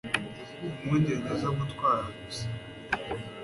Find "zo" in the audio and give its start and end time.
1.41-1.49